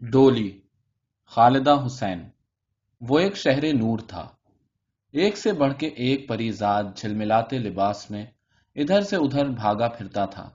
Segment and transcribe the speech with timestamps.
[0.00, 0.60] ڈولی،
[1.26, 2.18] خالدہ حسین۔
[3.00, 4.28] وہ ایک شہر نور تھا۔
[5.12, 8.26] ایک سے بڑھ کے ایک پریزاد جھلملاتے لباس میں
[8.74, 10.50] ادھر سے ادھر بھاگا پھرتا تھا۔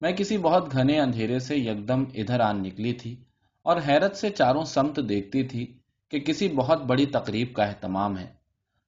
[0.00, 3.24] میں کسی بہت گھنے اندھیرے سے یکدم ادھر آن نکلی تھی
[3.62, 5.78] اور حیرت سے چاروں سمت دیکھتی تھی
[6.08, 8.26] کہ کسی بہت بڑی تقریب کا اہتمام ہے۔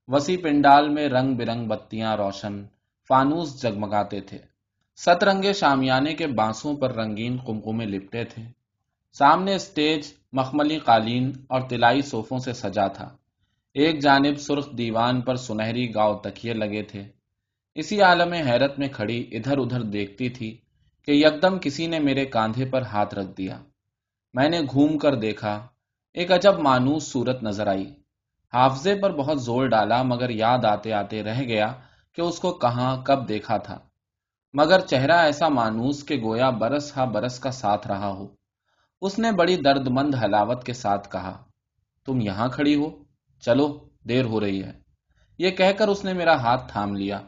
[0.09, 2.64] وسیع پنڈال میں رنگ برنگ بتیاں روشن،
[3.09, 4.39] فانوس جگمگاتے تھے۔
[4.96, 8.62] سترنگے شامیانے کے بانسوں پر رنگین کمکمے لپٹے تھے۔
[9.13, 13.16] سامنے اسٹیج مخملی قالین اور تلائی صوفوں سے سجا تھا۔
[13.75, 17.05] ایک جانب سرخ دیوان پر سنہری گاؤ تکیے لگے تھے۔
[17.75, 20.56] اسی عالم حیرت میں کھڑی ادھر ادھر دیکھتی تھی
[21.05, 23.59] کہ یکدم کسی نے میرے کاندھے پر ہاتھ رکھ دیا۔
[24.34, 25.67] میں نے گھوم کر دیکھا،
[26.15, 27.95] ایک عجب مانوس صورت نظر آئی۔
[28.53, 31.73] حافظے پر بہت زور ڈالا، مگر یاد آتے آتے رہ گیا
[32.15, 33.79] کہ اس کو کہاں، کب دیکھا تھا۔
[34.53, 38.41] مگر چہرہ ایسا مانوس کہ گویا برس ہا برس کا ساتھ رہا ہو۔
[39.02, 41.45] اس نے بڑی درد مند حلاوت کے ساتھ کہا،
[42.06, 42.91] تم یہاں کھڑی ہو؟
[43.41, 44.72] چلو، دیر ہو رہی ہے۔
[45.39, 47.20] یہ کہہ کر اس نے میرا ہاتھ تھام لیا۔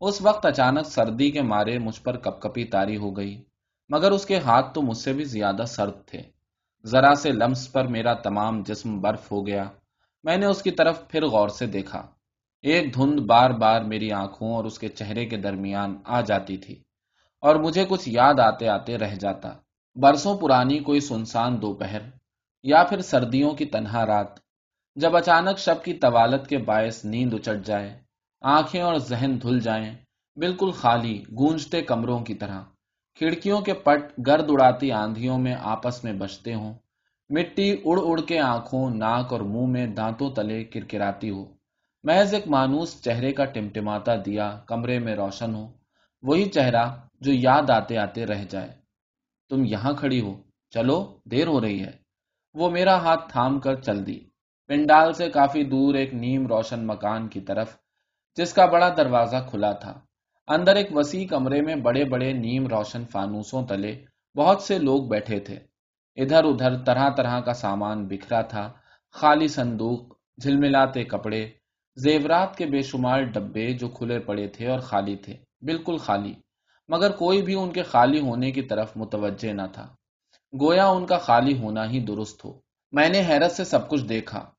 [0.00, 3.42] اس وقت اچانک سردی کے مارے مجھ پر کپ کپی تاری ہو گئی،
[3.88, 6.22] مگر اس کے ہاتھ تو مجھ سے بھی زیادہ سرد تھے۔
[6.84, 9.64] ذرا سے لمس پر میرا تمام جسم برف ہو گیا۔
[10.24, 12.06] میں نے اس کی طرف پھر غور سے دیکھا۔
[12.62, 16.74] ایک دھند بار بار میری آنکھوں اور اس کے چہرے کے درمیان آ جاتی تھی
[17.40, 19.48] اور مجھے کچھ یاد آتے آتے رہ جاتا۔
[19.96, 22.00] برسوں پرانی کوئی سنسان دوپہر
[22.62, 24.26] یا پھر سردیوں کی تنہا رات،
[24.96, 28.00] جب اچانک شب کی طوالت کے باعث نیند اچٹ جائے،
[28.42, 29.94] آنکھیں اور ذہن دھل جائیں،
[30.36, 32.62] بالکل خالی، گونجتے کمروں کی طرح۔
[33.14, 36.74] کھڑکیوں کے پٹ گرد اڑاتی آندھیوں میں آپس میں بچتے ہوں۔
[37.30, 41.44] مٹی اڑ اڑ کے آنکھوں، ناک اور منہ میں دانتوں تلے کرکراتی ہو۔
[42.04, 45.72] محض ایک مانوس چہرے کا ٹمٹماتا دیا کمرے میں روشن ہو،
[46.22, 46.86] وہی چہرہ
[47.20, 48.81] جو یاد آتے آتے رہ جائے۔
[49.52, 51.90] تم یہاں کھڑی ہو۔ چلو، دیر ہو رہی ہے۔
[52.54, 54.20] وہ میرا ہاتھ تھام کر چل دی۔
[54.66, 57.76] پنڈال سے کافی دور ایک نیم روشن مکان کی طرف،
[58.36, 60.00] جس کا بڑا دروازہ کھلا تھا۔
[60.48, 64.04] اندر ایک وسیع کمرے میں بڑے بڑے نیم روشن فانوسوں تلے
[64.36, 65.58] بہت سے لوگ بیٹھے تھے۔
[66.16, 68.72] ادھر ادھر طرح طرح کا سامان بکھرا تھا۔
[69.12, 71.50] خالی صندوق، جھلملاتے کپڑے،
[71.96, 76.34] زیورات کے بے شمار ڈبے جو کھلے پڑے تھے اور خالی تھے، بالکل خالی۔
[76.92, 79.94] مگر کوئی بھی ان کے خالی ہونے کی طرف متوجہ نہ تھا۔
[80.60, 82.60] گویا ان کا خالی ہونا ہی درست ہو۔
[82.92, 84.50] میں نے حیرت سے سب کچھ دیکھا،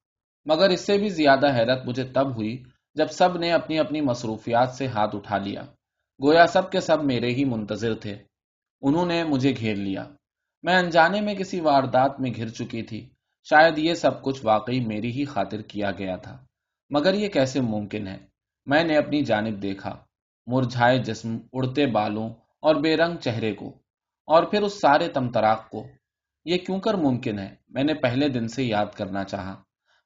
[0.46, 2.64] مگر اس سے بھی زیادہ حیرت مجھے تب ہوئی
[2.96, 5.62] جب سب نے اپنی اپنی مصروفیات سے ہاتھ اٹھا لیا۔
[6.24, 8.18] گویا سب کے سب میرے ہی منتظر تھے۔
[8.82, 10.06] انہوں نے مجھے گھیر لیا۔
[10.64, 13.10] میں انجانے میں کسی واردات میں گھر چکی تھی۔
[13.44, 16.46] شاید یہ سب کچھ واقعی میری ہی خاطر کیا گیا تھا،
[16.90, 18.18] مگر یہ کیسے ممکن ہے؟
[18.66, 20.13] میں نے اپنی جانب دیکھا۔
[20.48, 22.30] مرجھائے جسم، اڑتے بالوں
[22.64, 23.68] اور بے رنگ چہرے کو،
[24.28, 25.84] اور پھر اس سارے تمتراک کو۔
[26.46, 29.56] یہ کیوں کر ممکن ہے؟ میں نے پہلے دن سے یاد کرنا چاہا۔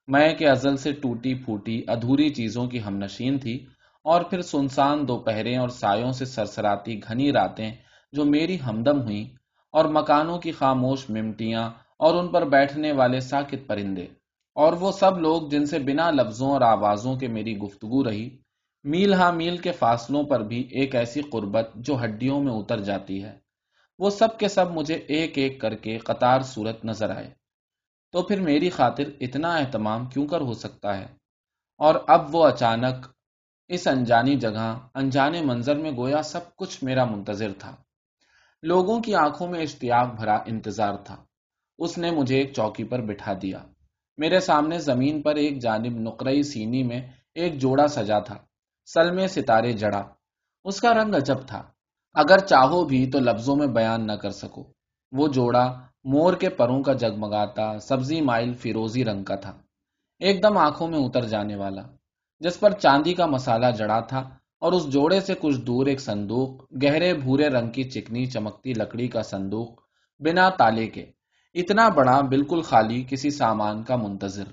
[0.08, 3.66] میں کہ ازل سے ٹوٹی پھوٹی ادھوری چیزوں کی ہم نشین تھی،
[4.06, 7.72] اور پھر سنسان دوپہریں اور سایوں سے سرسراتی گھنی راتیں
[8.14, 9.26] جو میری ہمدم ہوئیں،
[9.74, 11.70] اور مکانوں کی خاموش ممٹیاں
[12.00, 14.06] اور ان پر بیٹھنے والے ساکت پرندے۔
[14.58, 18.30] اور وہ سب لوگ جن سے بنا لفظوں اور آوازوں کے میری گفتگو رہی
[18.90, 23.24] میل ہاں میل کے فاصلوں پر بھی ایک ایسی قربت جو ہڈیوں میں اتر جاتی
[23.24, 23.38] ہے۔
[24.00, 27.30] وہ سب کے سب مجھے ایک ایک کر کے قطار صورت نظر آئے۔
[28.12, 31.06] تو پھر میری خاطر اتنا اہتمام کیوں کر ہو سکتا ہے؟
[31.78, 33.08] اور اب وہ اچانک
[33.68, 37.76] اس انجانی جگہ انجانے منظر میں گویا سب کچھ میرا منتظر تھا۔
[38.64, 41.26] لوگوں کی آنکھوں میں اشتیاق بھرا انتظار تھا۔
[41.80, 43.60] اس نے مجھے ایک چوکی پر بٹھا دیا۔
[44.18, 47.02] میرے سامنے زمین پر ایک جانب نقرئی سینی میں
[47.36, 48.38] ایک جوڑا سجا تھا۔
[48.94, 50.04] سل میں ستارے جڑا۔
[50.64, 51.64] اس کا رنگ عجب تھا۔
[52.14, 54.64] اگر چاہو بھی تو لفظوں میں بیان نہ کر سکو۔
[55.12, 59.62] وہ جوڑا مور کے پروں کا جگمگاتا، سبزی مائل فیروزی رنگ کا تھا۔
[60.20, 61.82] ایک دم آنکھوں میں اتر جانے والا۔
[62.40, 64.20] جس پر چاندی کا مسالہ جڑا تھا
[64.60, 66.50] اور اس جوڑے سے کچھ دور ایک صندوق،
[66.84, 69.70] گہرے بھورے رنگ کی چکنی چمکتی لکڑی کا صندوق
[70.20, 71.12] بنا تالے کے۔
[71.54, 74.46] اتنا بڑا بالکل خالی کسی سامان کا منتظر۔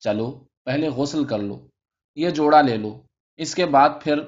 [0.00, 1.68] چلو، پہلے غسل کر لو۔
[2.14, 3.05] یہ جوڑا لے لو۔
[3.36, 4.20] اس کے بعد پھر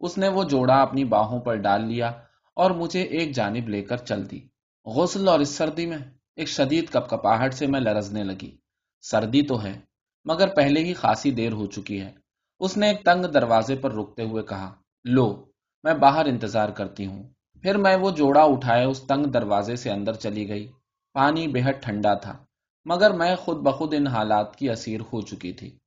[0.00, 2.08] اس نے وہ جوڑا اپنی باہوں پر ڈال لیا
[2.54, 4.40] اور مجھے ایک جانب لے کر چل دی۔
[4.86, 5.98] غسل اور اس سردی میں
[6.36, 8.56] ایک شدید کپ کپاہٹ سے میں لرزنے لگی۔
[9.00, 9.80] سردی تو ہے،
[10.24, 12.12] مگر پہلے ہی خاصی دیر ہو چکی ہے۔
[12.60, 14.74] اس نے ایک تنگ دروازے پر رکتے ہوئے کہا،
[15.04, 15.44] لو،
[15.84, 17.22] میں باہر انتظار کرتی ہوں۔
[17.62, 20.72] پھر میں وہ جوڑا اٹھائے اس تنگ دروازے سے اندر چلی گئی۔
[21.12, 22.44] پانی بےحد ٹھنڈا تھا،
[22.84, 25.78] مگر میں خود بخود ان حالات کی اسیر ہو چکی تھی۔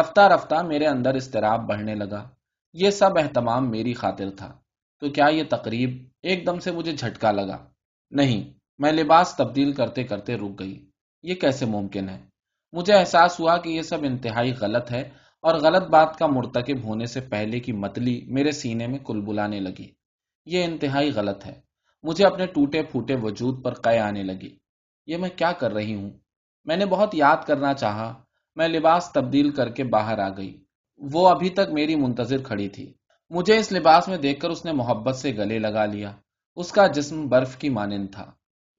[0.00, 2.28] رفتہ رفتہ میرے اندر استراب بڑھنے لگا۔
[2.72, 4.58] یہ سب اہتمام میری خاطر تھا۔
[5.00, 7.64] تو کیا یہ تقریب ایک دم سے مجھے جھٹکا لگا؟
[8.10, 10.90] نہیں، میں لباس تبدیل کرتے کرتے رک گئی۔
[11.22, 12.20] یہ کیسے ممکن ہے؟
[12.72, 15.00] مجھے احساس ہوا کہ یہ سب انتہائی غلط ہے
[15.42, 19.60] اور غلط بات کا مرتکب ہونے سے پہلے کی متلی میرے سینے میں کل بلانے
[19.60, 19.90] لگی۔
[20.46, 21.60] یہ انتہائی غلط ہے۔
[22.02, 24.56] مجھے اپنے ٹوٹے پھوٹے وجود پر قے آنے لگی۔
[25.06, 26.10] یہ میں کیا کر رہی ہوں؟
[26.64, 28.22] میں نے بہت یاد کرنا چاہا۔
[28.56, 30.64] میں لباس تبدیل کر کے باہر آ گئی۔
[30.98, 32.92] وہ ابھی تک میری منتظر کھڑی تھی۔
[33.30, 36.12] مجھے اس لباس میں دیکھ کر اس نے محبت سے گلے لگا لیا۔
[36.56, 38.30] اس کا جسم برف کی مانند تھا۔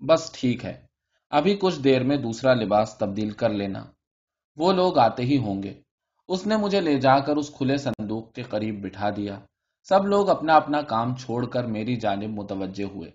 [0.08, 0.82] بس ٹھیک ہے۔
[1.30, 3.84] ابھی کچھ دیر میں دوسرا لباس تبدیل کر لینا۔
[4.56, 5.74] وہ لوگ آتے ہی ہوں گے۔
[6.28, 9.40] اس نے مجھے لے جا کر اس کھلے صندوق کے قریب بٹھا دیا۔
[9.84, 13.12] سب لوگ اپنا اپنا کام چھوڑ کر میری جانب متوجہ ہوئے۔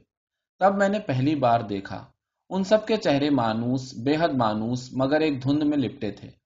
[0.58, 2.04] تب میں نے پہلی بار دیکھا۔
[2.50, 6.37] ان سب کے چہرے مانوس، بے حد مانوس، مگر ایک دھند میں لپٹے تھے۔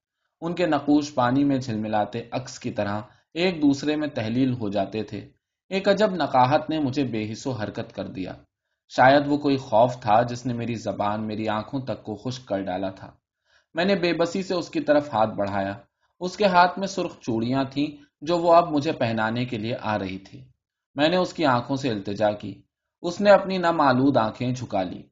[0.43, 3.01] ان کے نقوش پانی میں جھلملاتے عکس کی طرح
[3.33, 5.29] ایک دوسرے میں تحلیل ہو جاتے تھے۔
[5.69, 8.33] ایک عجب نقاہت نے مجھے بے حصو حرکت کر دیا۔
[8.89, 12.61] شاید وہ کوئی خوف تھا جس نے میری زبان میری آنکھوں تک کو خشک کر
[12.61, 13.11] ڈالا تھا۔
[13.73, 15.73] میں نے بے بسی سے اس کی طرف ہاتھ بڑھایا۔
[16.19, 19.99] اس کے ہاتھ میں سرخ چوڑیاں تھیں جو وہ اب مجھے پہنانے کے لیے آ
[19.99, 20.45] رہی تھی۔
[20.95, 22.61] میں نے اس کی آنکھوں سے التجا کی۔
[23.01, 25.03] اس نے اپنی نامالود آنکھیں جھکا لی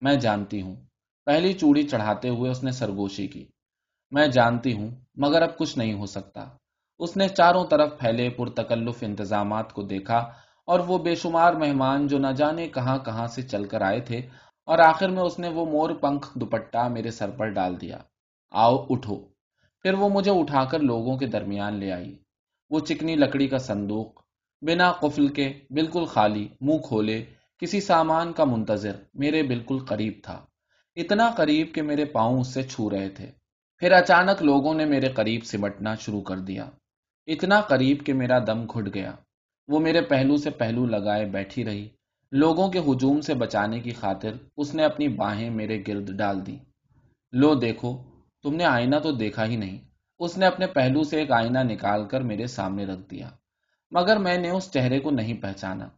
[0.00, 0.76] میں جانتی ہوں۔
[1.24, 3.48] پہلی چوڑی چڑھاتے ہوئے اس نے سرگوشی کی۔
[4.10, 6.44] میں جانتی ہوں، مگر اب کچھ نہیں ہو سکتا۔
[6.98, 10.18] اس نے چاروں طرف پھیلے پرتکلف انتظامات کو دیکھا
[10.68, 14.18] اور وہ بے شمار مہمان جو نہ جانے کہاں کہاں سے چل کر آئے تھے،
[14.68, 17.98] اور آخر میں اس نے وہ مور پنکھ دوپٹہ میرے سر پر ڈال دیا۔
[18.50, 19.16] آؤ، اٹھو۔
[19.82, 22.16] پھر وہ مجھے اٹھا کر لوگوں کے درمیان لے آئی۔
[22.70, 24.22] وہ چکنی لکڑی کا صندوق،
[24.62, 27.24] بنا قفل کے بالکل خالی، منہ کھولے،
[27.58, 30.44] کسی سامان کا منتظر، میرے بالکل قریب تھا۔
[30.96, 33.30] اتنا قریب کہ میرے پاؤں اس سے چھو رہے تھے۔
[33.78, 36.70] پھر اچانک لوگوں نے میرے قریب سمٹنا شروع کر دیا۔
[37.26, 39.12] اتنا قریب کہ میرا دم گھٹ گیا۔
[39.68, 41.88] وہ میرے پہلو سے پہلو لگائے بیٹھی رہی۔
[42.32, 46.56] لوگوں کے ہجوم سے بچانے کی خاطر اس نے اپنی باہیں میرے گرد ڈال دی
[47.32, 48.02] لو، دیکھو،
[48.42, 49.78] تم نے آئینہ تو دیکھا ہی نہیں۔
[50.18, 53.28] اس نے اپنے پہلو سے ایک آئینہ نکال کر میرے سامنے رکھ دیا۔
[53.90, 55.88] مگر میں نے اس چہرے کو نہیں پہچانا۔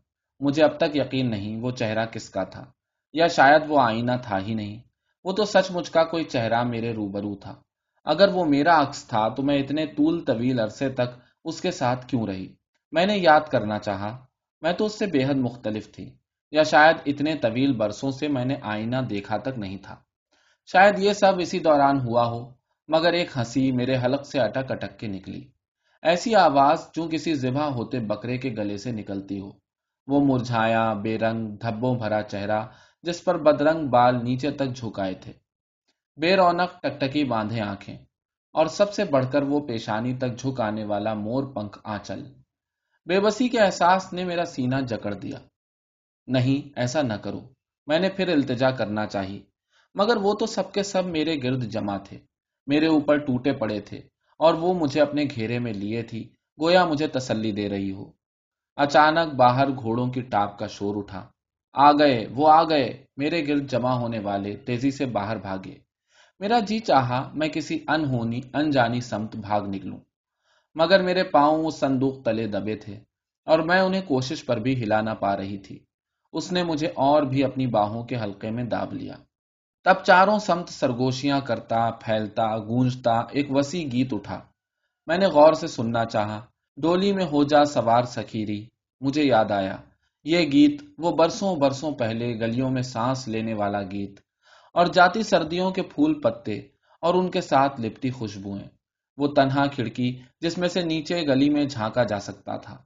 [0.40, 2.64] مجھے اب تک یقین نہیں وہ چہرہ کس کا تھا،
[3.12, 4.80] یا شاید وہ آئینہ تھا ہی نہیں۔
[5.24, 7.54] وہ تو سچ مچ کا کوئی چہرہ میرے روبرو تھا۔
[8.08, 12.06] اگر وہ میرا عکس تھا تو میں اتنے طول طویل عرصے تک اس کے ساتھ
[12.06, 12.54] کیوں رہی؟
[12.92, 14.16] میں نے یاد کرنا چاہا۔
[14.62, 16.10] میں تو اس سے بے حد مختلف تھی،
[16.50, 19.96] یا شاید اتنے طویل برسوں سے میں نے آئینہ دیکھا تک نہیں تھا۔
[20.66, 22.52] شاید یہ سب اسی دوران ہوا ہو،
[22.88, 25.44] مگر ایک ہنسی میرے حلق سے اٹک اٹک کے نکلی۔
[26.02, 29.50] ایسی آواز جو کسی ذبح ہوتے بکرے کے گلے سے نکلتی ہو۔
[30.06, 32.62] وہ مرجھایا، بے رنگ، دھبوں بھرا چہرہ،
[33.02, 35.32] جس پر بدرنگ بال نیچے تک جھکائے تھے۔
[36.20, 37.96] بے رونق ٹکٹکی باندھے آنکھیں
[38.52, 42.32] اور سب سے بڑھ کر وہ پیشانی تک جھکانے والا مور پنکھ آچل
[43.06, 45.38] بے بسی کے احساس نے میرا سینہ جکڑ دیا۔
[46.26, 47.40] نہیں، ایسا نہ کرو۔
[47.86, 49.42] میں نے پھر التجا کرنا چاہی،
[49.94, 52.18] مگر وہ تو سب کے سب میرے گرد جمع تھے،
[52.66, 53.98] میرے اوپر ٹوٹے پڑے تھے
[54.38, 56.28] اور وہ مجھے اپنے گھیرے میں لیے تھی،
[56.60, 58.12] گویا مجھے تسلی دے رہی ہو۔
[58.76, 61.26] اچانک باہر گھوڑوں کی ٹاپ کا شور اٹھا۔
[61.72, 65.87] آ گئے، وہ آ گئے، میرے گرد جمع ہونے والے، تیزی سے باہر بھاگے۔
[66.38, 69.98] میرا جی چاہا میں کسی انہونی، انجانی سمت بھاگ نکلوں۔
[70.74, 73.00] مگر میرے پاؤں اس صندوق تلے دبے تھے
[73.44, 75.78] اور میں انہیں کوشش پر بھی ہلا نہ پا رہی تھی۔
[76.32, 79.14] اس نے مجھے اور بھی اپنی باہوں کے حلقے میں داب لیا۔
[79.84, 84.40] تب چاروں سمت سرگوشیاں کرتا، پھیلتا، گونجتا، ایک وسیع گیت اٹھا۔
[85.06, 86.46] میں نے غور سے سننا چاہا،
[86.76, 88.66] ڈولی میں ہو جا سوار سکھیری،
[89.00, 89.76] مجھے یاد آیا۔
[90.24, 94.27] یہ گیت وہ برسوں برسوں پہلے گلیوں میں سانس لینے والا گیت۔
[94.78, 96.58] اور جاتی سردیوں کے پھول پتے
[97.02, 98.68] اور ان کے ساتھ لپٹی خوشبوئیں۔
[99.18, 102.76] وہ تنہا کھڑکی جس میں سے نیچے گلی میں جھانکا جا سکتا تھا۔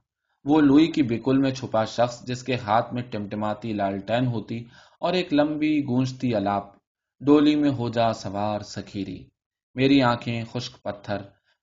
[0.45, 4.63] وہ لوئی کی بکل میں چھپا شخص جس کے ہاتھ میں ٹمٹماتی لالٹین ہوتی
[4.99, 6.63] اور ایک لمبی گونجتی الاپ
[7.21, 9.23] ڈولی میں ہو جا سوار سکھیری۔
[9.75, 11.17] میری آنکھیں خشک پتھر،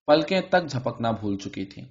[0.07, 1.83] پلکیں تک جھپکنا بھول چکی تھی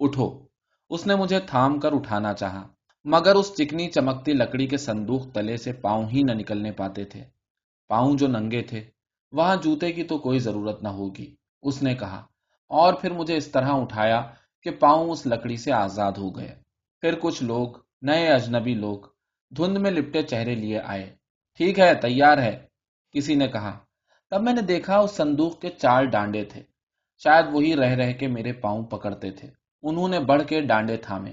[0.00, 0.46] اٹھو،
[0.90, 2.66] اس نے مجھے تھام کر اٹھانا چاہا،
[3.04, 7.35] مگر اس چکنی چمکتی لکڑی کے صندوق تلے سے پاؤں ہی نہ نکلنے پاتے تھے۔
[7.88, 8.84] پاؤں جو ننگے تھے،
[9.32, 12.26] وہاں جوتے کی تو کوئی ضرورت نہ ہوگی، اس نے کہا۔
[12.68, 14.22] اور پھر مجھے اس طرح اٹھایا
[14.62, 16.54] کہ پاؤں اس لکڑی سے آزاد ہو گئے۔
[17.00, 17.68] پھر کچھ لوگ،
[18.02, 18.98] نئے اجنبی لوگ،
[19.56, 21.16] دھند میں لپٹے چہرے لیے آئے۔
[21.54, 22.66] ٹھیک ہے، تیار ہے،
[23.10, 23.78] کسی نے کہا۔
[24.30, 26.62] تب میں نے دیکھا اس صندوق کے چار ڈانڈے تھے۔
[27.18, 29.48] شاید وہی رہ رہ کے میرے پاؤں پکڑتے تھے۔
[29.82, 31.32] انہوں نے بڑھ کے ڈانڈے تھامے۔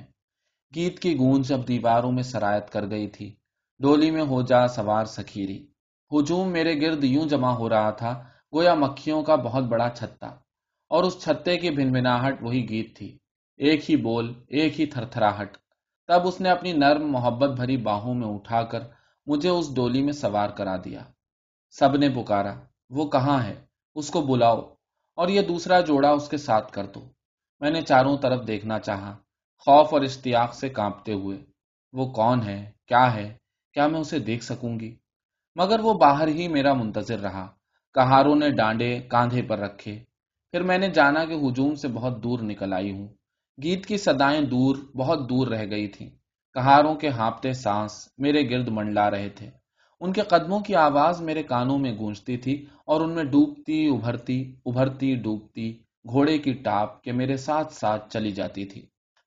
[0.75, 3.35] گیت کی گونج اب دیواروں میں سرایت کر گئی تھی۔
[3.79, 5.72] ڈولی میں ہو جا سوار سکھیری۔
[6.13, 8.23] ہجوم میرے گرد یوں جمع ہو رہا تھا،
[8.55, 10.27] گویا مکھیوں کا بہت بڑا چھتا
[10.89, 13.17] اور اس چھتے کی بھن بناہٹ وہی گیت تھی۔
[13.57, 15.57] ایک ہی بول، ایک ہی تھر تھراہٹ
[16.07, 18.79] تب اس نے اپنی نرم محبت بھری باہوں میں اٹھا کر
[19.25, 21.01] مجھے اس ڈولی میں سوار کرا دیا۔
[21.71, 22.55] سب نے پکارا،
[22.89, 23.65] وہ کہاں ہے؟
[23.95, 24.61] اس کو بلاؤ۔
[25.15, 27.03] اور یہ دوسرا جوڑا اس کے ساتھ کر دو۔
[27.59, 29.17] میں نے چاروں طرف دیکھنا چاہا،
[29.57, 31.37] خوف اور اشتیاق سے کانپتے ہوئے۔
[31.93, 33.37] وہ کون ہے؟ کیا ہے؟
[33.73, 34.95] کیا میں اسے دیکھ سکوں گی؟
[35.55, 37.47] مگر وہ باہر ہی میرا منتظر رہا۔
[37.93, 40.03] کہاروں نے ڈانڈے کاندھے پر رکھے۔
[40.51, 43.07] پھر میں نے جانا کہ ہجوم سے بہت دور نکل آئی ہوں۔
[43.63, 46.09] گیت کی سدائیں دور، بہت دور رہ گئی تھی
[46.53, 49.49] کہاروں کے ہانپتے سانس میرے گرد منڈلا رہے تھے۔
[50.01, 54.55] ان کے قدموں کی آواز میرے کانوں میں گونجتی تھی اور ان میں ڈوبتی، ابھرتی
[54.65, 55.71] ابھرتی، ڈوبتی
[56.11, 58.81] گھوڑے کی ٹاپ کے میرے ساتھ ساتھ چلی جاتی تھی۔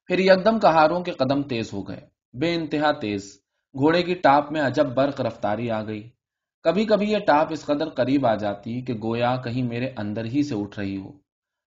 [0.06, 2.00] پھر یکدم کہاروں کے قدم تیز ہو گئے۔
[2.32, 3.40] بے انتہا تیز۔
[3.74, 6.15] گھوڑے کی ٹاپ میں عجب برق رفتاری آ گئی۔
[6.64, 10.42] کبھی کبھی یہ ٹاپ اس قدر قریب آ جاتی کہ گویا کہیں میرے اندر ہی
[10.42, 11.10] سے اٹھ رہی ہو،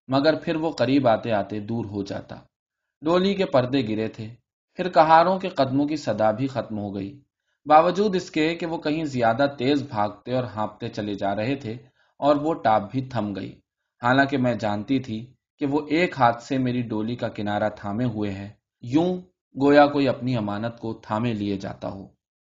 [0.09, 2.35] مگر پھر وہ قریب آتے آتے دور ہو جاتا۔
[3.01, 4.27] ڈولی کے پردے گرے تھے،
[4.79, 7.11] پھر کہاروں کے قدموں کی صدا بھی ختم ہو گئی۔
[7.65, 11.73] باوجود اس کے کہ وہ کہیں زیادہ تیز بھاگتے اور ہانپتے چلے جا رہے تھے،
[12.19, 13.51] اور وہ ٹاپ بھی تھم گئی۔
[14.01, 15.19] حالانکہ میں جانتی تھی
[15.61, 18.49] کہ وہ ایک ہاتھ سے میری ڈولی کا کنارہ تھامے ہوئے ہے
[18.83, 19.11] یوں
[19.55, 22.07] گویا کوئی اپنی امانت کو تھامے لیے جاتا ہو۔